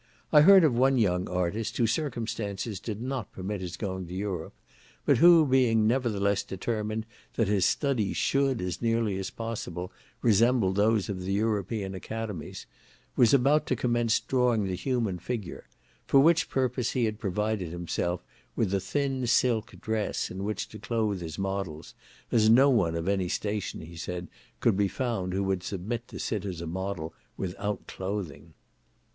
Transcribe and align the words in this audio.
I 0.33 0.41
heard 0.41 0.63
of 0.63 0.73
one 0.75 0.97
young 0.97 1.29
artist, 1.29 1.77
whose 1.77 1.91
circumstances 1.91 2.79
did 2.79 3.03
not 3.03 3.31
permit 3.31 3.61
his 3.61 3.77
going 3.77 4.07
to 4.07 4.15
Europe, 4.15 4.55
but 5.05 5.19
who 5.19 5.45
being 5.45 5.85
nevertheless 5.85 6.41
determined 6.41 7.05
that 7.35 7.47
his 7.47 7.67
studies 7.67 8.17
should, 8.17 8.61
as 8.63 8.81
nearly 8.81 9.19
as 9.19 9.29
possible, 9.29 9.91
resemble 10.23 10.73
those 10.73 11.07
of 11.07 11.21
the 11.23 11.33
European 11.33 11.93
academies, 11.93 12.65
was 13.15 13.31
about 13.31 13.67
to 13.67 13.75
commence 13.75 14.19
drawing 14.19 14.63
the 14.65 14.73
human 14.73 15.19
figure, 15.19 15.65
for 16.07 16.19
which 16.19 16.49
purpose 16.49 16.93
he 16.93 17.05
had 17.05 17.19
provided 17.19 17.69
himself 17.69 18.23
with 18.55 18.73
a 18.73 18.79
thin 18.79 19.27
silk 19.27 19.71
dress, 19.81 20.31
in 20.31 20.43
which 20.43 20.67
to 20.69 20.79
clothe 20.79 21.21
his 21.21 21.37
models, 21.37 21.93
as 22.31 22.49
no 22.49 22.71
one 22.71 22.95
of 22.95 23.07
any 23.07 23.29
station, 23.29 23.81
he 23.81 23.95
said, 23.95 24.29
could 24.61 24.75
be 24.75 24.87
found 24.87 25.31
who 25.31 25.43
would 25.43 25.61
submit 25.61 26.07
to 26.07 26.17
sit 26.17 26.43
as 26.43 26.59
a 26.59 26.65
model 26.65 27.13
without 27.37 27.85
clothing. 27.85 28.55